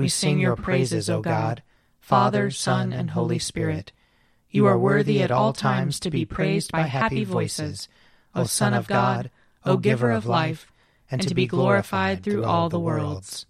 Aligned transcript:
we 0.00 0.08
sing 0.08 0.40
your 0.40 0.56
praises, 0.56 1.10
O 1.10 1.20
God, 1.20 1.62
Father, 2.00 2.50
Son, 2.50 2.90
and 2.90 3.10
Holy 3.10 3.38
Spirit. 3.38 3.92
You 4.48 4.64
are 4.64 4.78
worthy 4.78 5.22
at 5.22 5.30
all 5.30 5.52
times 5.52 6.00
to 6.00 6.10
be 6.10 6.24
praised 6.24 6.72
by 6.72 6.84
happy 6.84 7.22
voices, 7.22 7.86
O 8.34 8.44
Son 8.44 8.72
of 8.72 8.86
God, 8.86 9.30
O 9.66 9.76
Giver 9.76 10.10
of 10.10 10.24
life, 10.24 10.72
and 11.10 11.20
to 11.28 11.34
be 11.34 11.46
glorified 11.46 12.22
through 12.22 12.44
all 12.46 12.70
the 12.70 12.80
worlds. 12.80 13.44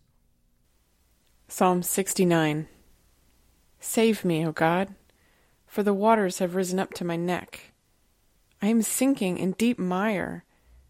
Psalm 1.47 1.84
69 1.84 2.67
Save 3.79 4.25
me, 4.25 4.45
O 4.45 4.51
God, 4.51 4.97
for 5.69 5.85
the 5.85 5.95
waters 5.95 6.41
have 6.41 6.57
risen 6.57 6.81
up 6.81 6.92
to 6.95 7.05
my 7.05 7.14
neck. 7.14 7.73
I 8.61 8.67
am 8.67 8.83
sinking 8.83 9.39
in 9.39 9.53
deep 9.53 9.79
mire, 9.79 10.45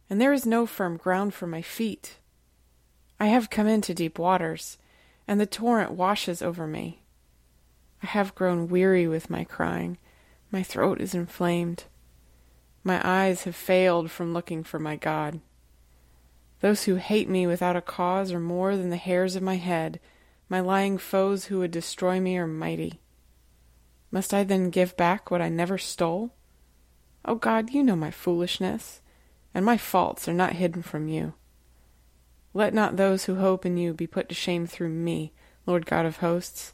and 0.09 0.19
there 0.19 0.33
is 0.33 0.47
no 0.47 0.65
firm 0.65 0.97
ground 0.97 1.35
for 1.35 1.47
my 1.47 1.61
feet. 1.61 2.17
I 3.21 3.27
have 3.27 3.51
come 3.51 3.67
into 3.67 3.93
deep 3.93 4.19
waters, 4.19 4.79
and 5.31 5.41
the 5.41 5.47
torrent 5.47 5.93
washes 5.93 6.43
over 6.43 6.67
me. 6.67 7.05
I 8.03 8.07
have 8.07 8.35
grown 8.35 8.67
weary 8.67 9.07
with 9.07 9.31
my 9.31 9.45
crying, 9.45 9.97
my 10.51 10.65
throat 10.65 11.01
is 11.01 11.15
inflamed. 11.15 11.85
My 12.83 13.01
eyes 13.05 13.45
have 13.45 13.55
failed 13.55 14.11
from 14.11 14.33
looking 14.33 14.65
for 14.65 14.81
my 14.81 14.97
God. 14.97 15.39
Those 16.59 16.83
who 16.83 16.97
hate 16.97 17.29
me 17.29 17.47
without 17.47 17.77
a 17.77 17.81
cause 17.81 18.33
are 18.33 18.41
more 18.41 18.77
than 18.77 18.91
the 18.91 18.97
hairs 18.97 19.37
of 19.37 19.43
my 19.45 19.55
head. 19.55 20.01
My 20.49 20.59
lying 20.59 20.99
foes 20.99 21.45
who 21.45 21.61
would 21.61 21.71
destroy 21.71 22.19
me 22.19 22.37
are 22.37 22.49
mighty. 22.49 22.99
Must 24.11 24.35
I 24.35 24.43
then 24.43 24.71
give 24.71 24.97
back 24.97 25.31
what 25.31 25.41
I 25.41 25.49
never 25.49 25.79
stole? 25.79 26.35
O 27.25 27.33
oh 27.33 27.35
God, 27.37 27.71
you 27.71 27.85
know 27.85 27.95
my 27.95 28.11
foolishness, 28.11 29.01
and 29.55 29.65
my 29.65 29.77
faults 29.77 30.27
are 30.27 30.35
not 30.35 30.55
hidden 30.55 30.83
from 30.83 31.07
you. 31.07 31.35
Let 32.53 32.75
not 32.75 32.97
those 32.97 33.25
who 33.25 33.37
hope 33.37 33.65
in 33.65 33.77
you 33.77 33.95
be 33.95 34.07
put 34.07 34.29
to 34.29 34.35
shame 34.35 34.67
through 34.67 34.89
me, 34.89 35.33
Lord 35.67 35.87
God 35.87 36.05
of 36.05 36.19
hosts. 36.19 36.73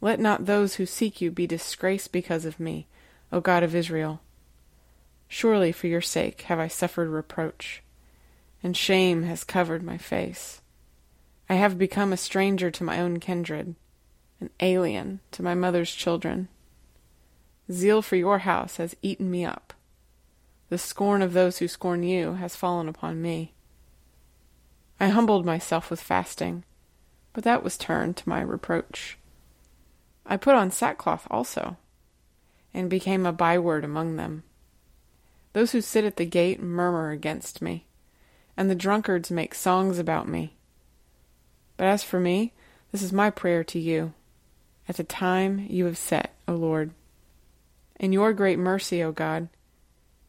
Let 0.00 0.20
not 0.20 0.46
those 0.46 0.74
who 0.74 0.86
seek 0.86 1.20
you 1.20 1.30
be 1.30 1.46
disgraced 1.46 2.12
because 2.12 2.44
of 2.44 2.60
me, 2.60 2.86
O 3.32 3.40
God 3.40 3.62
of 3.62 3.74
Israel. 3.74 4.20
Surely 5.26 5.72
for 5.72 5.86
your 5.86 6.00
sake 6.00 6.42
have 6.42 6.58
I 6.58 6.68
suffered 6.68 7.08
reproach, 7.08 7.82
and 8.62 8.76
shame 8.76 9.22
has 9.24 9.44
covered 9.44 9.82
my 9.82 9.98
face. 9.98 10.60
I 11.48 11.54
have 11.54 11.78
become 11.78 12.12
a 12.12 12.18
stranger 12.18 12.70
to 12.70 12.84
my 12.84 13.00
own 13.00 13.18
kindred, 13.18 13.74
an 14.40 14.50
alien 14.60 15.20
to 15.32 15.42
my 15.42 15.54
mother's 15.54 15.90
children. 15.90 16.48
Zeal 17.72 18.02
for 18.02 18.16
your 18.16 18.40
house 18.40 18.76
has 18.76 18.96
eaten 19.02 19.30
me 19.30 19.44
up. 19.44 19.72
The 20.68 20.78
scorn 20.78 21.22
of 21.22 21.32
those 21.32 21.58
who 21.58 21.68
scorn 21.68 22.02
you 22.02 22.34
has 22.34 22.56
fallen 22.56 22.88
upon 22.88 23.22
me. 23.22 23.54
I 25.00 25.08
humbled 25.08 25.44
myself 25.44 25.90
with 25.90 26.00
fasting, 26.00 26.64
but 27.32 27.44
that 27.44 27.62
was 27.62 27.78
turned 27.78 28.16
to 28.16 28.28
my 28.28 28.40
reproach. 28.40 29.16
I 30.26 30.36
put 30.36 30.54
on 30.54 30.70
sackcloth 30.70 31.26
also, 31.30 31.76
and 32.74 32.90
became 32.90 33.24
a 33.24 33.32
byword 33.32 33.84
among 33.84 34.16
them. 34.16 34.42
Those 35.52 35.72
who 35.72 35.80
sit 35.80 36.04
at 36.04 36.16
the 36.16 36.26
gate 36.26 36.60
murmur 36.60 37.10
against 37.10 37.62
me, 37.62 37.86
and 38.56 38.68
the 38.68 38.74
drunkards 38.74 39.30
make 39.30 39.54
songs 39.54 39.98
about 39.98 40.28
me. 40.28 40.56
But 41.76 41.86
as 41.86 42.02
for 42.02 42.18
me, 42.18 42.52
this 42.90 43.02
is 43.02 43.12
my 43.12 43.30
prayer 43.30 43.62
to 43.64 43.78
you, 43.78 44.14
at 44.88 44.96
the 44.96 45.04
time 45.04 45.64
you 45.68 45.84
have 45.84 45.98
set, 45.98 46.34
O 46.46 46.54
Lord. 46.54 46.90
In 48.00 48.12
your 48.12 48.32
great 48.32 48.58
mercy, 48.58 49.02
O 49.02 49.12
God, 49.12 49.48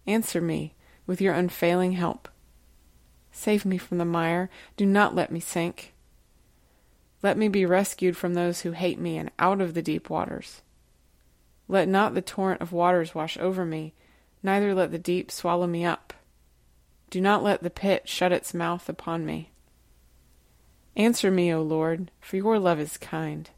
answer 0.05 0.41
me 0.41 0.75
with 1.07 1.21
your 1.21 1.33
unfailing 1.33 1.93
help. 1.93 2.29
Save 3.31 3.65
me 3.65 3.77
from 3.77 3.97
the 3.97 4.05
mire, 4.05 4.49
do 4.75 4.85
not 4.85 5.15
let 5.15 5.31
me 5.31 5.39
sink. 5.39 5.93
Let 7.21 7.37
me 7.37 7.47
be 7.47 7.65
rescued 7.65 8.15
from 8.15 8.33
those 8.33 8.61
who 8.61 8.71
hate 8.71 8.99
me 8.99 9.17
and 9.17 9.31
out 9.37 9.61
of 9.61 9.73
the 9.73 9.81
deep 9.81 10.09
waters. 10.09 10.61
Let 11.67 11.87
not 11.87 12.13
the 12.13 12.21
torrent 12.21 12.61
of 12.61 12.71
waters 12.71 13.13
wash 13.13 13.37
over 13.37 13.65
me, 13.65 13.93
neither 14.41 14.73
let 14.73 14.91
the 14.91 14.97
deep 14.97 15.31
swallow 15.31 15.67
me 15.67 15.85
up. 15.85 16.13
Do 17.09 17.21
not 17.21 17.43
let 17.43 17.61
the 17.61 17.69
pit 17.69 18.07
shut 18.07 18.31
its 18.31 18.53
mouth 18.53 18.87
upon 18.87 19.25
me. 19.25 19.51
Answer 20.95 21.31
me, 21.31 21.53
O 21.53 21.61
Lord, 21.61 22.11
for 22.19 22.37
your 22.37 22.59
love 22.59 22.79
is 22.79 22.97
kind. 22.97 23.49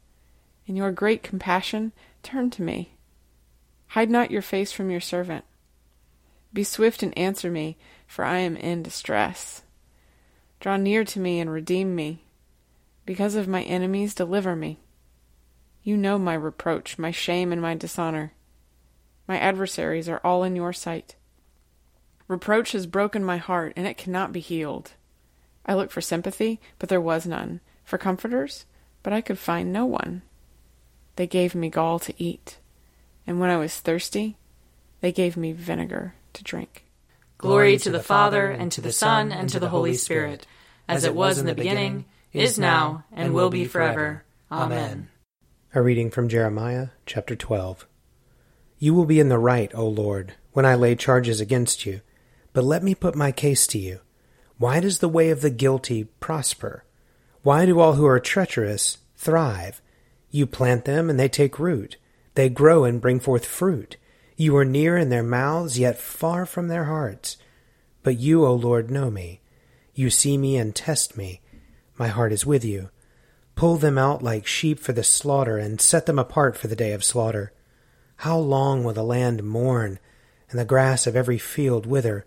In 0.66 0.76
your 0.76 0.92
great 0.92 1.22
compassion, 1.22 1.92
turn 2.22 2.50
to 2.50 2.62
me. 2.62 2.92
Hide 3.88 4.10
not 4.10 4.30
your 4.30 4.42
face 4.42 4.72
from 4.72 4.90
your 4.90 5.00
servant. 5.00 5.44
Be 6.52 6.64
swift 6.64 7.02
and 7.02 7.16
answer 7.16 7.50
me, 7.50 7.76
for 8.12 8.26
I 8.26 8.40
am 8.40 8.58
in 8.58 8.82
distress. 8.82 9.62
Draw 10.60 10.76
near 10.76 11.02
to 11.02 11.18
me 11.18 11.40
and 11.40 11.50
redeem 11.50 11.94
me. 11.94 12.24
Because 13.06 13.36
of 13.36 13.48
my 13.48 13.62
enemies, 13.62 14.14
deliver 14.14 14.54
me. 14.54 14.80
You 15.82 15.96
know 15.96 16.18
my 16.18 16.34
reproach, 16.34 16.98
my 16.98 17.10
shame, 17.10 17.52
and 17.52 17.62
my 17.62 17.74
dishonor. 17.74 18.34
My 19.26 19.38
adversaries 19.38 20.10
are 20.10 20.20
all 20.22 20.44
in 20.44 20.54
your 20.54 20.74
sight. 20.74 21.16
Reproach 22.28 22.72
has 22.72 22.84
broken 22.84 23.24
my 23.24 23.38
heart, 23.38 23.72
and 23.76 23.86
it 23.86 23.96
cannot 23.96 24.30
be 24.30 24.40
healed. 24.40 24.92
I 25.64 25.72
looked 25.72 25.92
for 25.92 26.02
sympathy, 26.02 26.60
but 26.78 26.90
there 26.90 27.00
was 27.00 27.24
none, 27.24 27.60
for 27.82 27.96
comforters, 27.96 28.66
but 29.02 29.14
I 29.14 29.22
could 29.22 29.38
find 29.38 29.72
no 29.72 29.86
one. 29.86 30.20
They 31.16 31.26
gave 31.26 31.54
me 31.54 31.70
gall 31.70 31.98
to 32.00 32.22
eat, 32.22 32.58
and 33.26 33.40
when 33.40 33.48
I 33.48 33.56
was 33.56 33.80
thirsty, 33.80 34.36
they 35.00 35.12
gave 35.12 35.34
me 35.34 35.52
vinegar 35.52 36.12
to 36.34 36.44
drink. 36.44 36.84
Glory 37.42 37.76
to 37.76 37.90
the 37.90 37.98
Father, 37.98 38.46
and 38.46 38.70
to 38.70 38.80
the 38.80 38.92
Son, 38.92 39.32
and 39.32 39.48
to 39.48 39.58
the 39.58 39.68
Holy 39.68 39.94
Spirit, 39.94 40.46
as 40.86 41.02
it 41.02 41.12
was 41.12 41.38
in 41.38 41.46
the 41.46 41.56
beginning, 41.56 42.04
is 42.32 42.56
now, 42.56 43.02
and 43.10 43.34
will 43.34 43.50
be 43.50 43.64
forever. 43.64 44.22
Amen. 44.52 45.08
A 45.74 45.82
reading 45.82 46.08
from 46.08 46.28
Jeremiah 46.28 46.90
chapter 47.04 47.34
12. 47.34 47.84
You 48.78 48.94
will 48.94 49.06
be 49.06 49.18
in 49.18 49.28
the 49.28 49.40
right, 49.40 49.72
O 49.74 49.88
Lord, 49.88 50.34
when 50.52 50.64
I 50.64 50.76
lay 50.76 50.94
charges 50.94 51.40
against 51.40 51.84
you, 51.84 52.00
but 52.52 52.62
let 52.62 52.84
me 52.84 52.94
put 52.94 53.16
my 53.16 53.32
case 53.32 53.66
to 53.68 53.78
you. 53.78 53.98
Why 54.58 54.78
does 54.78 55.00
the 55.00 55.08
way 55.08 55.30
of 55.30 55.40
the 55.40 55.50
guilty 55.50 56.04
prosper? 56.20 56.84
Why 57.42 57.66
do 57.66 57.80
all 57.80 57.94
who 57.94 58.06
are 58.06 58.20
treacherous 58.20 58.98
thrive? 59.16 59.82
You 60.30 60.46
plant 60.46 60.84
them, 60.84 61.10
and 61.10 61.18
they 61.18 61.28
take 61.28 61.58
root. 61.58 61.96
They 62.36 62.48
grow 62.48 62.84
and 62.84 63.00
bring 63.00 63.18
forth 63.18 63.44
fruit. 63.44 63.96
You 64.36 64.56
are 64.56 64.64
near 64.64 64.96
in 64.96 65.08
their 65.08 65.22
mouths, 65.22 65.78
yet 65.78 65.98
far 65.98 66.46
from 66.46 66.68
their 66.68 66.84
hearts. 66.84 67.36
But 68.02 68.18
you, 68.18 68.44
O 68.44 68.54
Lord, 68.54 68.90
know 68.90 69.10
me. 69.10 69.40
You 69.94 70.10
see 70.10 70.38
me 70.38 70.56
and 70.56 70.74
test 70.74 71.16
me. 71.16 71.40
My 71.98 72.08
heart 72.08 72.32
is 72.32 72.46
with 72.46 72.64
you. 72.64 72.90
Pull 73.54 73.76
them 73.76 73.98
out 73.98 74.22
like 74.22 74.46
sheep 74.46 74.78
for 74.80 74.92
the 74.92 75.04
slaughter, 75.04 75.58
and 75.58 75.80
set 75.80 76.06
them 76.06 76.18
apart 76.18 76.56
for 76.56 76.68
the 76.68 76.76
day 76.76 76.92
of 76.92 77.04
slaughter. 77.04 77.52
How 78.16 78.38
long 78.38 78.84
will 78.84 78.94
the 78.94 79.02
land 79.02 79.44
mourn, 79.44 79.98
and 80.50 80.58
the 80.58 80.64
grass 80.64 81.06
of 81.06 81.14
every 81.14 81.38
field 81.38 81.86
wither? 81.86 82.26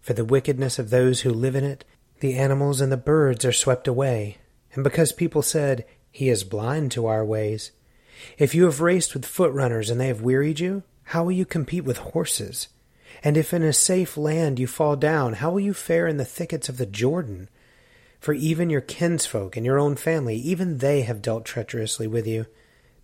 For 0.00 0.12
the 0.12 0.24
wickedness 0.24 0.78
of 0.78 0.90
those 0.90 1.20
who 1.20 1.30
live 1.30 1.54
in 1.54 1.64
it, 1.64 1.84
the 2.20 2.34
animals 2.34 2.80
and 2.80 2.90
the 2.90 2.96
birds 2.96 3.44
are 3.44 3.52
swept 3.52 3.86
away. 3.86 4.38
And 4.74 4.82
because 4.82 5.12
people 5.12 5.42
said, 5.42 5.84
He 6.10 6.28
is 6.28 6.44
blind 6.44 6.92
to 6.92 7.06
our 7.06 7.24
ways. 7.24 7.70
If 8.36 8.54
you 8.54 8.64
have 8.64 8.80
raced 8.80 9.14
with 9.14 9.24
foot 9.24 9.52
runners 9.52 9.90
and 9.90 10.00
they 10.00 10.08
have 10.08 10.22
wearied 10.22 10.60
you, 10.60 10.82
how 11.08 11.24
will 11.24 11.32
you 11.32 11.46
compete 11.46 11.84
with 11.84 11.96
horses? 11.96 12.68
And 13.24 13.38
if 13.38 13.54
in 13.54 13.62
a 13.62 13.72
safe 13.72 14.18
land 14.18 14.58
you 14.58 14.66
fall 14.66 14.94
down, 14.94 15.32
how 15.34 15.50
will 15.50 15.60
you 15.60 15.72
fare 15.72 16.06
in 16.06 16.18
the 16.18 16.24
thickets 16.26 16.68
of 16.68 16.76
the 16.76 16.84
Jordan? 16.84 17.48
For 18.20 18.34
even 18.34 18.68
your 18.68 18.82
kinsfolk 18.82 19.56
and 19.56 19.64
your 19.64 19.78
own 19.78 19.96
family, 19.96 20.36
even 20.36 20.78
they 20.78 21.02
have 21.02 21.22
dealt 21.22 21.46
treacherously 21.46 22.06
with 22.06 22.26
you. 22.26 22.44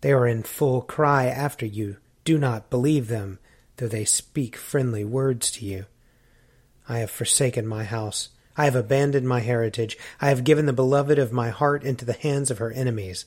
They 0.02 0.12
are 0.12 0.26
in 0.26 0.42
full 0.42 0.82
cry 0.82 1.28
after 1.28 1.64
you. 1.64 1.96
Do 2.24 2.36
not 2.36 2.68
believe 2.68 3.08
them, 3.08 3.38
though 3.78 3.88
they 3.88 4.04
speak 4.04 4.54
friendly 4.54 5.06
words 5.06 5.50
to 5.52 5.64
you. 5.64 5.86
I 6.86 6.98
have 6.98 7.10
forsaken 7.10 7.66
my 7.66 7.84
house. 7.84 8.28
I 8.54 8.66
have 8.66 8.76
abandoned 8.76 9.26
my 9.26 9.40
heritage. 9.40 9.96
I 10.20 10.28
have 10.28 10.44
given 10.44 10.66
the 10.66 10.74
beloved 10.74 11.18
of 11.18 11.32
my 11.32 11.48
heart 11.48 11.82
into 11.84 12.04
the 12.04 12.12
hands 12.12 12.50
of 12.50 12.58
her 12.58 12.70
enemies. 12.70 13.24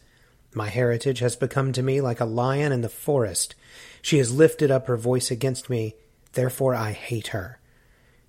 My 0.54 0.70
heritage 0.70 1.20
has 1.20 1.36
become 1.36 1.74
to 1.74 1.84
me 1.84 2.00
like 2.00 2.20
a 2.20 2.26
lion 2.26 2.72
in 2.72 2.82
the 2.82 2.90
forest. 2.90 3.56
She 4.08 4.20
has 4.20 4.32
lifted 4.32 4.72
up 4.72 4.88
her 4.88 4.96
voice 4.96 5.32
against 5.32 5.70
me. 5.70 5.96
Therefore 6.32 6.74
I 6.74 6.94
hate 6.94 7.28
her. 7.36 7.60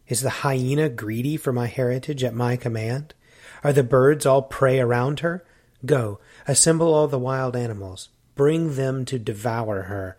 Is 0.09 0.23
the 0.23 0.43
hyena 0.43 0.89
greedy 0.89 1.37
for 1.37 1.53
my 1.53 1.69
heritage 1.69 2.25
at 2.25 2.35
my 2.35 2.57
command? 2.57 3.15
Are 3.63 3.73
the 3.73 3.85
birds 3.85 4.27
all 4.27 4.43
prey 4.43 4.81
around 4.81 5.21
her? 5.21 5.45
Go, 5.87 6.19
assemble 6.49 6.93
all 6.93 7.07
the 7.07 7.17
wild 7.17 7.55
animals. 7.55 8.09
Bring 8.35 8.75
them 8.75 9.05
to 9.05 9.21
devour 9.21 9.83
her. 9.83 10.19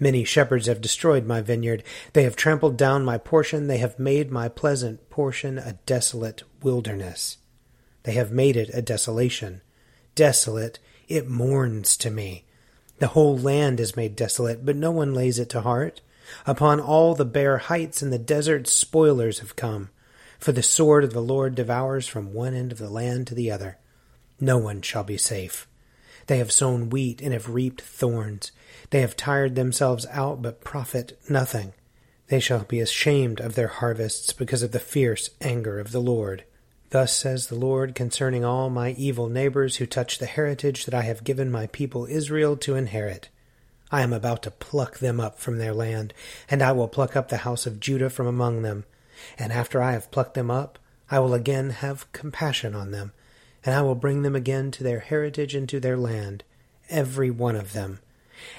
Many 0.00 0.24
shepherds 0.24 0.66
have 0.66 0.80
destroyed 0.80 1.26
my 1.26 1.42
vineyard. 1.42 1.84
They 2.12 2.24
have 2.24 2.34
trampled 2.34 2.76
down 2.76 3.04
my 3.04 3.18
portion. 3.18 3.68
They 3.68 3.78
have 3.78 4.00
made 4.00 4.32
my 4.32 4.48
pleasant 4.48 5.10
portion 5.10 5.58
a 5.58 5.78
desolate 5.86 6.42
wilderness. 6.60 7.36
They 8.02 8.14
have 8.14 8.32
made 8.32 8.56
it 8.56 8.70
a 8.74 8.82
desolation. 8.82 9.60
Desolate, 10.16 10.80
it 11.06 11.28
mourns 11.28 11.96
to 11.98 12.10
me. 12.10 12.46
The 12.98 13.08
whole 13.08 13.38
land 13.38 13.80
is 13.80 13.96
made 13.96 14.16
desolate, 14.16 14.64
but 14.64 14.76
no 14.76 14.90
one 14.90 15.14
lays 15.14 15.38
it 15.38 15.48
to 15.50 15.60
heart. 15.60 16.00
Upon 16.46 16.80
all 16.80 17.14
the 17.14 17.24
bare 17.24 17.58
heights 17.58 18.02
and 18.02 18.12
the 18.12 18.18
desert 18.18 18.66
spoilers 18.66 19.38
have 19.38 19.56
come, 19.56 19.90
for 20.38 20.52
the 20.52 20.62
sword 20.62 21.04
of 21.04 21.12
the 21.12 21.22
Lord 21.22 21.54
devours 21.54 22.06
from 22.06 22.32
one 22.32 22.54
end 22.54 22.72
of 22.72 22.78
the 22.78 22.90
land 22.90 23.26
to 23.28 23.34
the 23.34 23.50
other. 23.50 23.78
No 24.40 24.58
one 24.58 24.82
shall 24.82 25.04
be 25.04 25.16
safe. 25.16 25.66
They 26.26 26.38
have 26.38 26.52
sown 26.52 26.90
wheat 26.90 27.22
and 27.22 27.32
have 27.32 27.48
reaped 27.48 27.80
thorns. 27.80 28.52
They 28.90 29.00
have 29.00 29.16
tired 29.16 29.54
themselves 29.54 30.06
out, 30.10 30.42
but 30.42 30.62
profit 30.62 31.18
nothing. 31.28 31.72
They 32.28 32.40
shall 32.40 32.64
be 32.64 32.80
ashamed 32.80 33.40
of 33.40 33.54
their 33.54 33.68
harvests 33.68 34.32
because 34.34 34.62
of 34.62 34.72
the 34.72 34.78
fierce 34.78 35.30
anger 35.40 35.80
of 35.80 35.92
the 35.92 36.00
Lord. 36.00 36.44
Thus 36.90 37.14
says 37.14 37.46
the 37.48 37.54
Lord 37.54 37.94
concerning 37.94 38.44
all 38.44 38.70
my 38.70 38.92
evil 38.92 39.28
neighbors 39.28 39.76
who 39.76 39.86
touch 39.86 40.18
the 40.18 40.26
heritage 40.26 40.86
that 40.86 40.94
I 40.94 41.02
have 41.02 41.24
given 41.24 41.50
my 41.50 41.66
people 41.66 42.06
Israel 42.06 42.56
to 42.58 42.76
inherit. 42.76 43.28
I 43.90 44.02
am 44.02 44.12
about 44.12 44.42
to 44.44 44.50
pluck 44.50 44.98
them 44.98 45.20
up 45.20 45.38
from 45.38 45.58
their 45.58 45.74
land, 45.74 46.14
and 46.50 46.62
I 46.62 46.72
will 46.72 46.88
pluck 46.88 47.14
up 47.14 47.28
the 47.28 47.38
house 47.38 47.66
of 47.66 47.80
Judah 47.80 48.10
from 48.10 48.26
among 48.26 48.62
them. 48.62 48.84
And 49.38 49.52
after 49.52 49.82
I 49.82 49.92
have 49.92 50.10
plucked 50.10 50.34
them 50.34 50.50
up, 50.50 50.78
I 51.10 51.18
will 51.18 51.34
again 51.34 51.70
have 51.70 52.10
compassion 52.12 52.74
on 52.74 52.90
them, 52.90 53.12
and 53.64 53.74
I 53.74 53.82
will 53.82 53.94
bring 53.94 54.22
them 54.22 54.36
again 54.36 54.70
to 54.72 54.84
their 54.84 55.00
heritage 55.00 55.54
and 55.54 55.68
to 55.68 55.80
their 55.80 55.96
land, 55.96 56.44
every 56.88 57.30
one 57.30 57.56
of 57.56 57.72
them. 57.72 58.00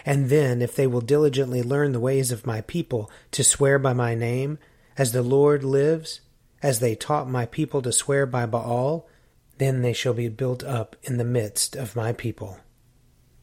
And 0.05 0.29
then, 0.29 0.61
if 0.61 0.75
they 0.75 0.87
will 0.87 1.01
diligently 1.01 1.63
learn 1.63 1.93
the 1.93 1.99
ways 1.99 2.31
of 2.31 2.45
my 2.45 2.61
people, 2.61 3.09
to 3.31 3.43
swear 3.43 3.79
by 3.79 3.93
my 3.93 4.13
name, 4.13 4.59
as 4.97 5.13
the 5.13 5.23
Lord 5.23 5.63
lives, 5.63 6.21
as 6.61 6.79
they 6.79 6.95
taught 6.95 7.29
my 7.29 7.45
people 7.45 7.81
to 7.81 7.91
swear 7.91 8.25
by 8.25 8.45
Baal, 8.45 9.07
then 9.57 9.81
they 9.81 9.93
shall 9.93 10.13
be 10.13 10.29
built 10.29 10.63
up 10.63 10.95
in 11.03 11.17
the 11.17 11.23
midst 11.23 11.75
of 11.75 11.95
my 11.95 12.13
people. 12.13 12.59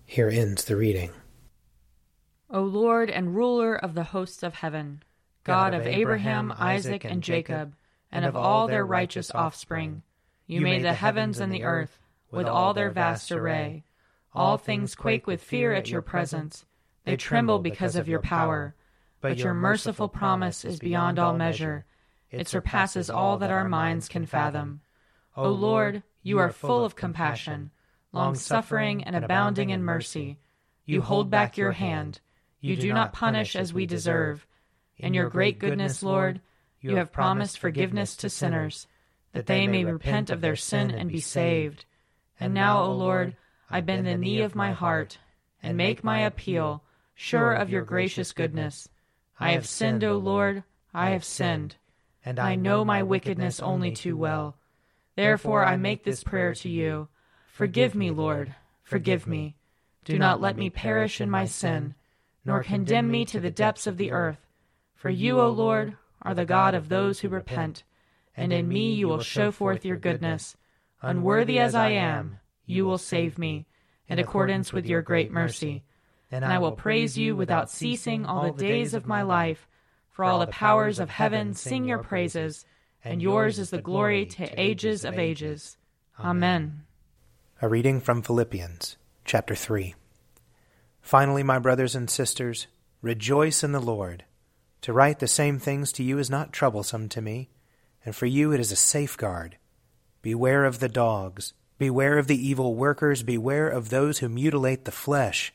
Here 0.04 0.28
ends 0.28 0.64
the 0.64 0.76
reading. 0.76 1.10
O 2.50 2.62
Lord 2.62 3.10
and 3.10 3.34
ruler 3.34 3.74
of 3.74 3.94
the 3.94 4.04
hosts 4.04 4.42
of 4.42 4.54
heaven, 4.54 5.02
God 5.44 5.74
of 5.74 5.86
Abraham, 5.86 6.52
Isaac, 6.56 7.04
and 7.04 7.22
Jacob, 7.22 7.74
and 8.12 8.24
of 8.24 8.36
all 8.36 8.68
their 8.68 8.86
righteous 8.86 9.30
offspring, 9.34 10.02
you 10.46 10.60
made 10.60 10.84
the 10.84 10.92
heavens 10.92 11.40
and 11.40 11.52
the 11.52 11.64
earth 11.64 11.98
with 12.30 12.46
all 12.46 12.72
their 12.72 12.90
vast 12.90 13.32
array. 13.32 13.84
All 14.32 14.58
things 14.58 14.94
quake 14.94 15.26
with 15.26 15.42
fear 15.42 15.72
at 15.72 15.88
your 15.88 16.02
presence. 16.02 16.64
They 17.04 17.16
tremble 17.16 17.58
because 17.58 17.96
of 17.96 18.08
your 18.08 18.20
power. 18.20 18.74
But 19.20 19.38
your 19.38 19.54
merciful 19.54 20.08
promise 20.08 20.64
is 20.64 20.78
beyond 20.78 21.18
all 21.18 21.34
measure. 21.34 21.84
It 22.30 22.48
surpasses 22.48 23.10
all 23.10 23.38
that 23.38 23.50
our 23.50 23.68
minds 23.68 24.08
can 24.08 24.26
fathom. 24.26 24.80
O 25.36 25.50
Lord, 25.50 26.02
you 26.22 26.38
are 26.38 26.50
full 26.50 26.84
of 26.84 26.96
compassion, 26.96 27.70
long 28.12 28.34
suffering, 28.34 29.04
and 29.04 29.16
abounding 29.16 29.70
in 29.70 29.82
mercy. 29.82 30.38
You 30.84 31.02
hold 31.02 31.30
back 31.30 31.56
your 31.56 31.72
hand 31.72 32.20
you 32.66 32.74
do 32.74 32.92
not 32.92 33.12
punish 33.12 33.54
as 33.54 33.72
we 33.72 33.86
deserve. 33.86 34.46
In 34.96 35.14
your 35.14 35.30
great 35.30 35.60
goodness, 35.60 36.02
Lord, 36.02 36.40
you 36.80 36.96
have 36.96 37.12
promised 37.12 37.58
forgiveness 37.58 38.16
to 38.16 38.28
sinners, 38.28 38.88
that 39.32 39.46
they 39.46 39.68
may 39.68 39.84
repent 39.84 40.30
of 40.30 40.40
their 40.40 40.56
sin 40.56 40.90
and 40.90 41.08
be 41.08 41.20
saved. 41.20 41.84
And 42.40 42.52
now, 42.52 42.82
O 42.82 42.92
Lord, 42.92 43.36
I 43.70 43.82
bend 43.82 44.06
the 44.06 44.16
knee 44.16 44.40
of 44.40 44.56
my 44.56 44.72
heart 44.72 45.18
and 45.62 45.76
make 45.76 46.02
my 46.02 46.20
appeal, 46.20 46.82
sure 47.14 47.52
of 47.52 47.70
your 47.70 47.82
gracious 47.82 48.32
goodness. 48.32 48.88
I 49.38 49.52
have 49.52 49.68
sinned, 49.68 50.02
O 50.02 50.16
Lord, 50.16 50.64
I 50.92 51.10
have 51.10 51.24
sinned, 51.24 51.76
and 52.26 52.38
I 52.38 52.56
know 52.56 52.84
my 52.84 53.02
wickedness 53.02 53.60
only 53.60 53.92
too 53.92 54.18
well. 54.18 54.58
Therefore 55.16 55.64
I 55.64 55.78
make 55.78 56.04
this 56.04 56.22
prayer 56.22 56.52
to 56.56 56.68
you. 56.68 57.08
Forgive 57.46 57.94
me, 57.94 58.10
Lord, 58.10 58.54
forgive 58.82 59.26
me. 59.26 59.56
Do 60.04 60.18
not 60.18 60.42
let 60.42 60.58
me 60.58 60.68
perish 60.68 61.22
in 61.22 61.30
my 61.30 61.46
sin 61.46 61.94
nor 62.46 62.62
condemn 62.62 63.10
me 63.10 63.24
to 63.24 63.40
the 63.40 63.50
depths 63.50 63.88
of 63.88 63.96
the 63.96 64.12
earth. 64.12 64.38
For 64.94 65.10
you, 65.10 65.40
O 65.40 65.48
Lord, 65.50 65.96
are 66.22 66.32
the 66.32 66.44
God 66.44 66.74
of 66.74 66.88
those 66.88 67.20
who 67.20 67.28
repent, 67.28 67.82
and 68.36 68.52
in 68.52 68.68
me 68.68 68.94
you 68.94 69.08
will 69.08 69.20
show 69.20 69.50
forth 69.50 69.84
your 69.84 69.96
goodness. 69.96 70.56
Unworthy 71.02 71.58
as 71.58 71.74
I 71.74 71.90
am, 71.90 72.38
you 72.64 72.86
will 72.86 72.98
save 72.98 73.36
me, 73.36 73.66
in 74.08 74.20
accordance 74.20 74.72
with 74.72 74.86
your 74.86 75.02
great 75.02 75.32
mercy. 75.32 75.82
And 76.30 76.44
I 76.44 76.58
will 76.58 76.72
praise 76.72 77.18
you 77.18 77.34
without 77.34 77.68
ceasing 77.68 78.24
all 78.24 78.52
the 78.52 78.64
days 78.64 78.94
of 78.94 79.06
my 79.06 79.22
life. 79.22 79.66
For 80.16 80.24
all 80.24 80.38
the 80.38 80.46
powers 80.46 80.98
of 80.98 81.10
heaven 81.10 81.52
sing 81.52 81.84
your 81.84 81.98
praises, 81.98 82.64
and 83.04 83.20
yours 83.20 83.58
is 83.58 83.68
the 83.68 83.82
glory 83.82 84.24
to 84.24 84.48
ages 84.58 85.04
of 85.04 85.18
ages. 85.18 85.76
Amen. 86.18 86.84
A 87.60 87.68
reading 87.68 88.00
from 88.00 88.22
Philippians, 88.22 88.96
chapter 89.26 89.54
3. 89.54 89.94
Finally, 91.02 91.42
my 91.42 91.58
brothers 91.58 91.94
and 91.94 92.08
sisters, 92.08 92.66
rejoice 93.02 93.62
in 93.62 93.72
the 93.72 93.78
Lord. 93.78 94.24
To 94.80 94.94
write 94.94 95.18
the 95.18 95.28
same 95.28 95.58
things 95.58 95.92
to 95.92 96.02
you 96.02 96.18
is 96.18 96.30
not 96.30 96.50
troublesome 96.50 97.10
to 97.10 97.20
me, 97.20 97.50
and 98.02 98.16
for 98.16 98.24
you 98.24 98.52
it 98.52 98.60
is 98.60 98.72
a 98.72 98.76
safeguard. 98.76 99.58
Beware 100.22 100.64
of 100.64 100.78
the 100.78 100.88
dogs, 100.88 101.52
beware 101.76 102.16
of 102.16 102.26
the 102.26 102.48
evil 102.48 102.74
workers, 102.74 103.22
beware 103.22 103.68
of 103.68 103.90
those 103.90 104.20
who 104.20 104.30
mutilate 104.30 104.86
the 104.86 104.90
flesh. 104.92 105.52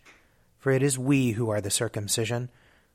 For 0.60 0.72
it 0.72 0.84
is 0.84 1.00
we 1.00 1.32
who 1.32 1.50
are 1.50 1.62
the 1.62 1.72
circumcision, 1.72 2.51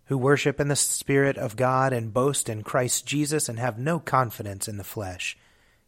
who 0.06 0.18
worship 0.18 0.60
in 0.60 0.68
the 0.68 0.76
Spirit 0.76 1.36
of 1.36 1.56
God 1.56 1.92
and 1.92 2.14
boast 2.14 2.48
in 2.48 2.62
Christ 2.62 3.06
Jesus 3.06 3.48
and 3.48 3.58
have 3.58 3.78
no 3.78 3.98
confidence 3.98 4.68
in 4.68 4.76
the 4.76 4.84
flesh, 4.84 5.36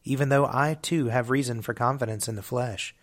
even 0.04 0.28
though 0.28 0.46
I 0.46 0.74
too 0.80 1.06
have 1.06 1.30
reason 1.30 1.62
for 1.62 1.74
confidence 1.74 2.28
in 2.28 2.36
the 2.36 2.42
flesh. 2.42 2.94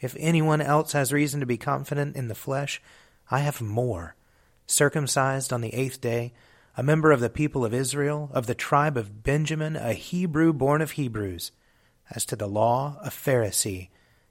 If 0.00 0.16
anyone 0.18 0.60
else 0.60 0.92
has 0.92 1.12
reason 1.12 1.40
to 1.40 1.46
be 1.46 1.56
confident 1.56 2.16
in 2.16 2.28
the 2.28 2.34
flesh, 2.34 2.82
I 3.30 3.40
have 3.40 3.60
more. 3.60 4.16
Circumcised 4.66 5.52
on 5.52 5.60
the 5.60 5.74
eighth 5.74 6.00
day, 6.00 6.32
a 6.76 6.82
member 6.82 7.10
of 7.12 7.20
the 7.20 7.30
people 7.30 7.64
of 7.64 7.72
Israel, 7.72 8.30
of 8.32 8.46
the 8.46 8.54
tribe 8.54 8.96
of 8.96 9.22
Benjamin, 9.22 9.76
a 9.76 9.92
Hebrew 9.92 10.52
born 10.52 10.82
of 10.82 10.92
Hebrews, 10.92 11.52
as 12.10 12.24
to 12.26 12.36
the 12.36 12.48
law, 12.48 12.98
a 13.02 13.10
Pharisee, 13.10 13.88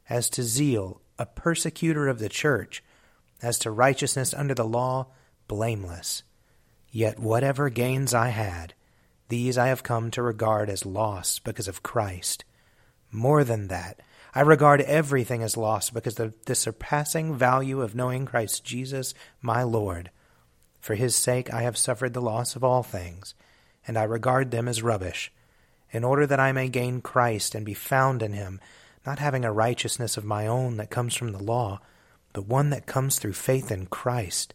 as 0.09 0.29
to 0.31 0.43
zeal, 0.43 1.01
a 1.17 1.25
persecutor 1.25 2.07
of 2.07 2.19
the 2.19 2.29
church, 2.29 2.83
as 3.41 3.57
to 3.59 3.71
righteousness 3.71 4.33
under 4.33 4.53
the 4.53 4.65
law, 4.65 5.07
blameless. 5.47 6.23
Yet 6.91 7.19
whatever 7.19 7.69
gains 7.69 8.13
I 8.13 8.29
had, 8.29 8.73
these 9.29 9.57
I 9.57 9.67
have 9.67 9.83
come 9.83 10.11
to 10.11 10.21
regard 10.21 10.69
as 10.69 10.85
loss 10.85 11.39
because 11.39 11.67
of 11.67 11.83
Christ. 11.83 12.45
More 13.11 13.43
than 13.43 13.67
that, 13.67 13.99
I 14.33 14.41
regard 14.41 14.81
everything 14.81 15.41
as 15.41 15.57
loss 15.57 15.89
because 15.89 16.19
of 16.19 16.33
the 16.45 16.55
surpassing 16.55 17.35
value 17.35 17.81
of 17.81 17.95
knowing 17.95 18.25
Christ 18.25 18.65
Jesus, 18.65 19.13
my 19.41 19.63
Lord. 19.63 20.11
For 20.79 20.95
his 20.95 21.15
sake 21.15 21.53
I 21.53 21.61
have 21.61 21.77
suffered 21.77 22.13
the 22.13 22.21
loss 22.21 22.55
of 22.55 22.63
all 22.63 22.83
things, 22.83 23.33
and 23.87 23.97
I 23.97 24.03
regard 24.03 24.51
them 24.51 24.67
as 24.67 24.83
rubbish, 24.83 25.31
in 25.91 26.03
order 26.03 26.27
that 26.27 26.39
I 26.39 26.51
may 26.51 26.67
gain 26.67 27.01
Christ 27.01 27.55
and 27.55 27.65
be 27.65 27.73
found 27.73 28.21
in 28.21 28.33
him, 28.33 28.59
not 29.05 29.19
having 29.19 29.45
a 29.45 29.51
righteousness 29.51 30.17
of 30.17 30.25
my 30.25 30.45
own 30.45 30.77
that 30.77 30.89
comes 30.89 31.15
from 31.15 31.31
the 31.31 31.41
law, 31.41 31.79
but 32.33 32.45
one 32.45 32.69
that 32.71 32.85
comes 32.85 33.17
through 33.17 33.33
faith 33.33 33.71
in 33.71 33.85
Christ, 33.85 34.53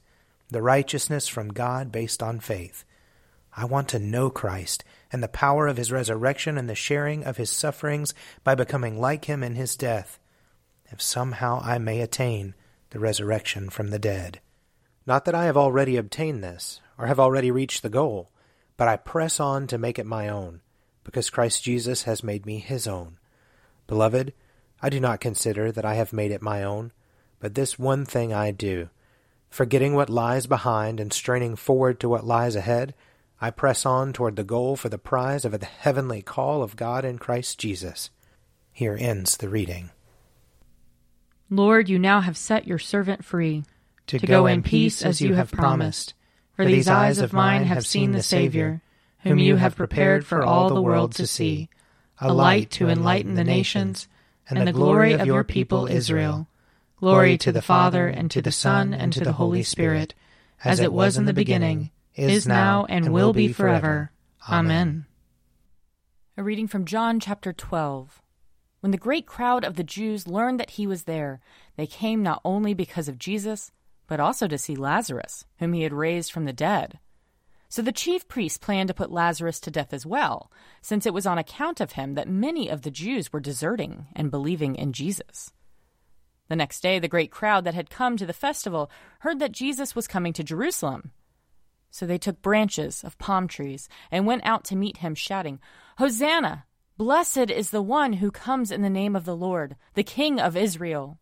the 0.50 0.62
righteousness 0.62 1.28
from 1.28 1.52
God 1.52 1.90
based 1.92 2.22
on 2.22 2.40
faith. 2.40 2.84
I 3.56 3.64
want 3.64 3.88
to 3.88 3.98
know 3.98 4.30
Christ 4.30 4.84
and 5.12 5.22
the 5.22 5.28
power 5.28 5.66
of 5.66 5.76
his 5.76 5.90
resurrection 5.90 6.56
and 6.56 6.68
the 6.68 6.74
sharing 6.74 7.24
of 7.24 7.36
his 7.36 7.50
sufferings 7.50 8.14
by 8.44 8.54
becoming 8.54 9.00
like 9.00 9.24
him 9.24 9.42
in 9.42 9.54
his 9.54 9.76
death, 9.76 10.18
if 10.90 11.00
somehow 11.00 11.60
I 11.62 11.78
may 11.78 12.00
attain 12.00 12.54
the 12.90 13.00
resurrection 13.00 13.70
from 13.70 13.88
the 13.88 13.98
dead. 13.98 14.40
Not 15.06 15.24
that 15.24 15.34
I 15.34 15.44
have 15.44 15.56
already 15.56 15.96
obtained 15.96 16.44
this, 16.44 16.80
or 16.98 17.06
have 17.06 17.20
already 17.20 17.50
reached 17.50 17.82
the 17.82 17.88
goal, 17.88 18.30
but 18.76 18.88
I 18.88 18.96
press 18.96 19.40
on 19.40 19.66
to 19.68 19.78
make 19.78 19.98
it 19.98 20.06
my 20.06 20.28
own, 20.28 20.60
because 21.04 21.30
Christ 21.30 21.64
Jesus 21.64 22.04
has 22.04 22.22
made 22.22 22.46
me 22.46 22.58
his 22.58 22.86
own. 22.86 23.18
Beloved, 23.86 24.32
I 24.82 24.88
do 24.88 25.00
not 25.00 25.20
consider 25.20 25.72
that 25.72 25.84
I 25.84 25.94
have 25.94 26.12
made 26.12 26.30
it 26.30 26.42
my 26.42 26.62
own, 26.62 26.92
but 27.40 27.54
this 27.54 27.78
one 27.78 28.04
thing 28.04 28.32
I 28.32 28.50
do. 28.50 28.88
Forgetting 29.50 29.94
what 29.94 30.08
lies 30.08 30.46
behind 30.46 31.00
and 31.00 31.12
straining 31.12 31.56
forward 31.56 31.98
to 32.00 32.08
what 32.08 32.24
lies 32.24 32.54
ahead, 32.54 32.94
I 33.40 33.50
press 33.50 33.84
on 33.84 34.12
toward 34.12 34.36
the 34.36 34.44
goal 34.44 34.76
for 34.76 34.88
the 34.88 34.98
prize 34.98 35.44
of 35.44 35.58
the 35.58 35.66
heavenly 35.66 36.22
call 36.22 36.62
of 36.62 36.76
God 36.76 37.04
in 37.04 37.18
Christ 37.18 37.58
Jesus. 37.58 38.10
Here 38.72 38.96
ends 38.98 39.36
the 39.36 39.48
reading. 39.48 39.90
Lord, 41.50 41.88
you 41.88 41.98
now 41.98 42.20
have 42.20 42.36
set 42.36 42.66
your 42.66 42.78
servant 42.78 43.24
free 43.24 43.64
to, 44.06 44.18
to 44.18 44.26
go, 44.26 44.42
go 44.42 44.46
in 44.46 44.62
peace 44.62 45.02
as 45.02 45.20
you 45.20 45.34
have 45.34 45.50
promised. 45.50 46.14
For 46.54 46.64
these 46.64 46.88
eyes 46.88 47.18
of 47.18 47.32
mine 47.32 47.64
have 47.64 47.86
seen 47.86 48.12
the 48.12 48.22
Savior, 48.22 48.82
whom 49.20 49.38
you 49.38 49.56
have 49.56 49.74
prepared 49.74 50.26
for 50.26 50.44
all 50.44 50.68
the 50.68 50.80
world 50.80 51.14
to 51.16 51.26
see, 51.26 51.68
a 52.20 52.32
light 52.32 52.70
to 52.72 52.88
enlighten 52.88 53.34
the 53.34 53.44
nations, 53.44 54.06
and 54.48 54.66
the 54.66 54.72
glory 54.72 55.14
of 55.14 55.26
your 55.26 55.42
people 55.42 55.86
Israel. 55.86 56.46
Glory 57.00 57.38
to 57.38 57.50
the 57.50 57.62
Father, 57.62 58.08
and 58.08 58.30
to 58.30 58.42
the 58.42 58.52
Son, 58.52 58.92
and 58.92 59.10
to 59.14 59.20
the 59.20 59.32
Holy 59.32 59.62
Spirit, 59.62 60.14
as 60.62 60.80
it 60.80 60.92
was 60.92 61.16
in 61.16 61.24
the 61.24 61.32
beginning 61.32 61.90
is 62.14 62.46
now, 62.46 62.84
and 62.90 63.10
will 63.10 63.32
be 63.32 63.54
forever. 63.54 64.12
Amen. 64.46 65.06
A 66.36 66.42
reading 66.42 66.68
from 66.68 66.84
John 66.84 67.18
chapter 67.18 67.54
12. 67.54 68.20
When 68.80 68.92
the 68.92 68.98
great 68.98 69.26
crowd 69.26 69.64
of 69.64 69.76
the 69.76 69.82
Jews 69.82 70.26
learned 70.26 70.60
that 70.60 70.70
he 70.70 70.86
was 70.86 71.04
there, 71.04 71.40
they 71.76 71.86
came 71.86 72.22
not 72.22 72.42
only 72.44 72.74
because 72.74 73.08
of 73.08 73.18
Jesus, 73.18 73.72
but 74.06 74.20
also 74.20 74.46
to 74.46 74.58
see 74.58 74.76
Lazarus, 74.76 75.46
whom 75.58 75.72
he 75.72 75.84
had 75.84 75.94
raised 75.94 76.30
from 76.30 76.44
the 76.44 76.52
dead. 76.52 76.98
So 77.70 77.80
the 77.80 77.92
chief 77.92 78.28
priests 78.28 78.58
planned 78.58 78.88
to 78.88 78.94
put 78.94 79.10
Lazarus 79.10 79.58
to 79.60 79.70
death 79.70 79.94
as 79.94 80.04
well, 80.04 80.52
since 80.82 81.06
it 81.06 81.14
was 81.14 81.24
on 81.24 81.38
account 81.38 81.80
of 81.80 81.92
him 81.92 82.12
that 82.14 82.28
many 82.28 82.68
of 82.68 82.82
the 82.82 82.90
Jews 82.90 83.32
were 83.32 83.40
deserting 83.40 84.08
and 84.14 84.30
believing 84.30 84.74
in 84.74 84.92
Jesus. 84.92 85.52
The 86.50 86.56
next 86.56 86.80
day, 86.80 86.98
the 86.98 87.06
great 87.06 87.30
crowd 87.30 87.62
that 87.62 87.74
had 87.74 87.90
come 87.90 88.16
to 88.16 88.26
the 88.26 88.32
festival 88.32 88.90
heard 89.20 89.38
that 89.38 89.52
Jesus 89.52 89.94
was 89.94 90.08
coming 90.08 90.32
to 90.32 90.42
Jerusalem. 90.42 91.12
So 91.92 92.06
they 92.06 92.18
took 92.18 92.42
branches 92.42 93.04
of 93.04 93.16
palm 93.18 93.46
trees 93.46 93.88
and 94.10 94.26
went 94.26 94.44
out 94.44 94.64
to 94.64 94.76
meet 94.76 94.96
him, 94.96 95.14
shouting, 95.14 95.60
Hosanna! 95.98 96.64
Blessed 96.98 97.50
is 97.50 97.70
the 97.70 97.80
one 97.80 98.14
who 98.14 98.32
comes 98.32 98.72
in 98.72 98.82
the 98.82 98.90
name 98.90 99.14
of 99.14 99.24
the 99.24 99.36
Lord, 99.36 99.76
the 99.94 100.02
King 100.02 100.40
of 100.40 100.56
Israel. 100.56 101.20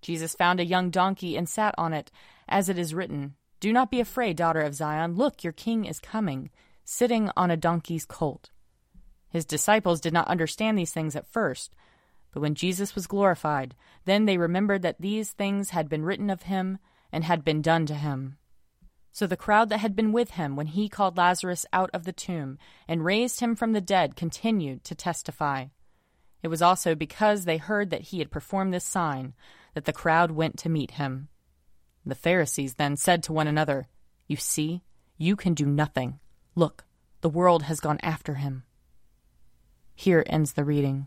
Jesus 0.00 0.36
found 0.36 0.60
a 0.60 0.64
young 0.64 0.88
donkey 0.88 1.36
and 1.36 1.48
sat 1.48 1.74
on 1.76 1.92
it, 1.92 2.12
as 2.48 2.68
it 2.68 2.78
is 2.78 2.94
written, 2.94 3.34
Do 3.58 3.72
not 3.72 3.90
be 3.90 3.98
afraid, 3.98 4.36
daughter 4.36 4.60
of 4.60 4.76
Zion. 4.76 5.16
Look, 5.16 5.42
your 5.42 5.52
king 5.52 5.84
is 5.84 5.98
coming, 5.98 6.50
sitting 6.84 7.28
on 7.36 7.50
a 7.50 7.56
donkey's 7.56 8.06
colt. 8.06 8.50
His 9.30 9.44
disciples 9.44 10.00
did 10.00 10.12
not 10.12 10.28
understand 10.28 10.78
these 10.78 10.92
things 10.92 11.16
at 11.16 11.26
first, 11.26 11.74
but 12.34 12.40
when 12.40 12.56
Jesus 12.56 12.96
was 12.96 13.06
glorified, 13.06 13.76
then 14.04 14.24
they 14.24 14.36
remembered 14.36 14.82
that 14.82 15.00
these 15.00 15.30
things 15.30 15.70
had 15.70 15.88
been 15.88 16.04
written 16.04 16.28
of 16.28 16.42
him 16.42 16.78
and 17.12 17.22
had 17.22 17.44
been 17.44 17.62
done 17.62 17.86
to 17.86 17.94
him. 17.94 18.36
So 19.12 19.28
the 19.28 19.36
crowd 19.36 19.68
that 19.68 19.78
had 19.78 19.94
been 19.94 20.10
with 20.10 20.32
him 20.32 20.56
when 20.56 20.66
he 20.66 20.88
called 20.88 21.16
Lazarus 21.16 21.64
out 21.72 21.90
of 21.94 22.02
the 22.02 22.12
tomb 22.12 22.58
and 22.88 23.04
raised 23.04 23.38
him 23.38 23.54
from 23.54 23.72
the 23.72 23.80
dead 23.80 24.16
continued 24.16 24.82
to 24.82 24.96
testify. 24.96 25.66
It 26.42 26.48
was 26.48 26.60
also 26.60 26.96
because 26.96 27.44
they 27.44 27.56
heard 27.56 27.90
that 27.90 28.02
he 28.02 28.18
had 28.18 28.32
performed 28.32 28.74
this 28.74 28.84
sign 28.84 29.34
that 29.74 29.84
the 29.84 29.92
crowd 29.92 30.32
went 30.32 30.58
to 30.58 30.68
meet 30.68 30.92
him. 30.92 31.28
The 32.04 32.16
Pharisees 32.16 32.74
then 32.74 32.96
said 32.96 33.22
to 33.22 33.32
one 33.32 33.46
another, 33.46 33.86
You 34.26 34.36
see, 34.36 34.82
you 35.16 35.36
can 35.36 35.54
do 35.54 35.66
nothing. 35.66 36.18
Look, 36.56 36.84
the 37.20 37.30
world 37.30 37.62
has 37.62 37.78
gone 37.78 38.00
after 38.02 38.34
him. 38.34 38.64
Here 39.94 40.24
ends 40.26 40.54
the 40.54 40.64
reading. 40.64 41.06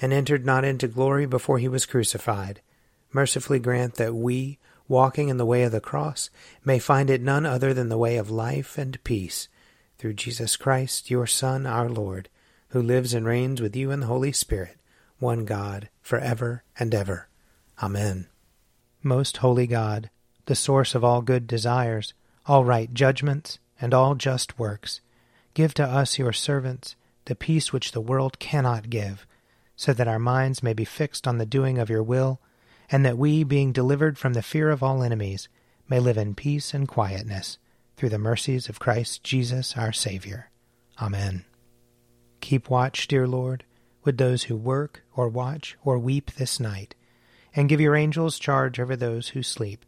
and 0.00 0.12
entered 0.12 0.44
not 0.44 0.64
into 0.64 0.88
glory 0.88 1.26
before 1.26 1.58
he 1.58 1.68
was 1.68 1.86
crucified, 1.86 2.60
mercifully 3.12 3.58
grant 3.58 3.94
that 3.94 4.14
we, 4.14 4.58
walking 4.88 5.28
in 5.28 5.36
the 5.36 5.46
way 5.46 5.62
of 5.62 5.72
the 5.72 5.80
cross, 5.80 6.30
may 6.64 6.78
find 6.78 7.08
it 7.08 7.22
none 7.22 7.46
other 7.46 7.72
than 7.72 7.88
the 7.88 7.98
way 7.98 8.16
of 8.16 8.30
life 8.30 8.76
and 8.76 9.02
peace, 9.04 9.48
through 9.98 10.14
Jesus 10.14 10.56
Christ, 10.56 11.10
your 11.10 11.26
Son, 11.26 11.66
our 11.66 11.88
Lord, 11.88 12.28
who 12.68 12.82
lives 12.82 13.14
and 13.14 13.24
reigns 13.24 13.60
with 13.60 13.76
you 13.76 13.90
in 13.90 14.00
the 14.00 14.06
Holy 14.06 14.32
Spirit, 14.32 14.76
one 15.18 15.44
God, 15.44 15.88
for 16.02 16.18
ever 16.18 16.64
and 16.78 16.94
ever. 16.94 17.28
Amen. 17.82 18.26
Most 19.02 19.38
holy 19.38 19.66
God, 19.66 20.10
the 20.46 20.54
source 20.54 20.94
of 20.94 21.04
all 21.04 21.22
good 21.22 21.46
desires, 21.46 22.14
all 22.46 22.64
right 22.64 22.92
judgments, 22.92 23.58
and 23.80 23.94
all 23.94 24.14
just 24.14 24.58
works, 24.58 25.00
give 25.54 25.72
to 25.74 25.84
us, 25.84 26.18
your 26.18 26.32
servants, 26.32 26.96
the 27.26 27.34
peace 27.34 27.72
which 27.72 27.92
the 27.92 28.00
world 28.00 28.38
cannot 28.38 28.90
give, 28.90 29.26
so 29.76 29.92
that 29.92 30.08
our 30.08 30.18
minds 30.18 30.62
may 30.62 30.72
be 30.72 30.84
fixed 30.84 31.26
on 31.26 31.38
the 31.38 31.46
doing 31.46 31.78
of 31.78 31.90
your 31.90 32.02
will 32.02 32.40
and 32.90 33.04
that 33.04 33.18
we, 33.18 33.44
being 33.44 33.72
delivered 33.72 34.18
from 34.18 34.34
the 34.34 34.42
fear 34.42 34.70
of 34.70 34.82
all 34.82 35.02
enemies, 35.02 35.48
may 35.88 35.98
live 35.98 36.18
in 36.18 36.34
peace 36.34 36.74
and 36.74 36.88
quietness, 36.88 37.58
through 37.96 38.08
the 38.08 38.18
mercies 38.18 38.68
of 38.68 38.78
Christ 38.78 39.22
Jesus 39.22 39.76
our 39.76 39.92
Saviour. 39.92 40.50
Amen. 41.00 41.44
Keep 42.40 42.68
watch, 42.68 43.08
dear 43.08 43.26
Lord, 43.26 43.64
with 44.02 44.18
those 44.18 44.44
who 44.44 44.56
work, 44.56 45.02
or 45.14 45.28
watch, 45.28 45.76
or 45.82 45.98
weep 45.98 46.32
this 46.32 46.60
night, 46.60 46.94
and 47.56 47.68
give 47.68 47.80
your 47.80 47.96
angels 47.96 48.38
charge 48.38 48.78
over 48.78 48.96
those 48.96 49.28
who 49.28 49.42
sleep. 49.42 49.84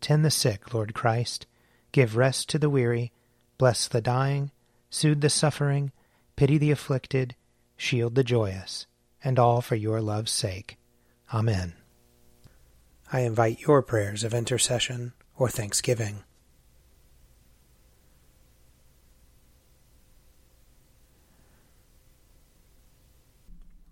Tend 0.00 0.24
the 0.24 0.30
sick, 0.30 0.74
Lord 0.74 0.94
Christ. 0.94 1.46
Give 1.92 2.16
rest 2.16 2.48
to 2.50 2.58
the 2.58 2.68
weary. 2.68 3.12
Bless 3.58 3.88
the 3.88 4.02
dying. 4.02 4.50
Soothe 4.90 5.22
the 5.22 5.30
suffering. 5.30 5.92
Pity 6.36 6.58
the 6.58 6.70
afflicted. 6.70 7.34
Shield 7.76 8.14
the 8.14 8.24
joyous. 8.24 8.86
And 9.22 9.38
all 9.38 9.60
for 9.60 9.74
your 9.74 10.00
love's 10.00 10.32
sake. 10.32 10.78
Amen. 11.32 11.74
I 13.12 13.20
invite 13.20 13.60
your 13.60 13.82
prayers 13.82 14.24
of 14.24 14.34
intercession 14.34 15.12
or 15.36 15.48
thanksgiving. 15.48 16.24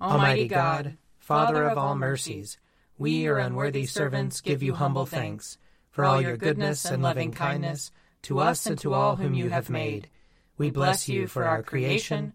Almighty 0.01 0.49
God, 0.49 0.99
Father 1.19 1.65
of 1.65 1.79
all 1.79 1.97
mercies, 1.97 2.59
we, 2.99 3.23
your 3.23 3.39
unworthy 3.39 3.87
servants, 3.87 4.41
give 4.41 4.63
you 4.63 4.75
humble 4.75 5.07
thanks 5.07 5.57
for 5.91 6.05
all 6.05 6.21
your 6.21 6.37
goodness 6.37 6.85
and 6.85 7.03
loving 7.03 7.33
kindness 7.33 7.91
to 8.23 8.41
us 8.41 8.67
and 8.67 8.79
to 8.81 8.93
all 8.93 9.17
whom 9.17 9.33
you 9.33 9.49
have 9.49 9.71
made. 9.71 10.09
We 10.59 10.71
bless 10.71 11.09
you 11.09 11.27
for 11.27 11.45
our 11.45 11.63
creation, 11.63 12.35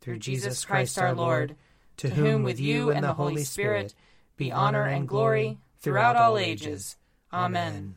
through 0.00 0.18
Jesus 0.18 0.64
Christ 0.64 0.98
our 0.98 1.14
Lord, 1.14 1.56
to 1.98 2.10
whom 2.10 2.42
with 2.42 2.60
you 2.60 2.90
and 2.90 3.04
the 3.04 3.14
Holy 3.14 3.44
Spirit 3.44 3.94
be 4.36 4.52
honor 4.52 4.84
and 4.84 5.08
glory 5.08 5.58
throughout 5.80 6.16
all 6.16 6.38
ages. 6.38 6.96
Amen. 7.32 7.96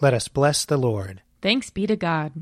Let 0.00 0.14
us 0.14 0.28
bless 0.28 0.64
the 0.64 0.76
Lord. 0.76 1.22
Thanks 1.40 1.70
be 1.70 1.86
to 1.86 1.96
God. 1.96 2.32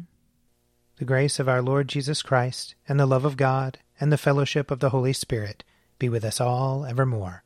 The 0.96 1.04
grace 1.04 1.38
of 1.38 1.48
our 1.48 1.62
Lord 1.62 1.88
Jesus 1.88 2.22
Christ, 2.22 2.74
and 2.88 2.98
the 3.00 3.06
love 3.06 3.24
of 3.24 3.36
God, 3.36 3.78
and 4.00 4.12
the 4.12 4.18
fellowship 4.18 4.70
of 4.70 4.80
the 4.80 4.90
Holy 4.90 5.12
Spirit 5.12 5.64
be 5.98 6.08
with 6.08 6.24
us 6.24 6.40
all 6.40 6.84
evermore. 6.84 7.44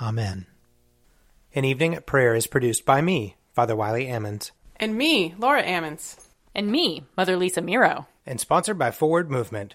Amen. 0.00 0.46
An 1.54 1.64
Evening 1.64 1.94
at 1.94 2.06
Prayer 2.06 2.34
is 2.34 2.46
produced 2.46 2.84
by 2.84 3.00
me, 3.00 3.36
Father 3.52 3.74
Wiley 3.74 4.06
Ammons. 4.06 4.52
And 4.76 4.96
me, 4.96 5.34
Laura 5.36 5.62
Ammons. 5.62 6.16
And 6.54 6.70
me, 6.70 7.04
Mother 7.16 7.36
Lisa 7.36 7.60
Miro. 7.60 8.06
And 8.24 8.40
sponsored 8.40 8.78
by 8.78 8.90
Forward 8.90 9.30
Movement. 9.30 9.74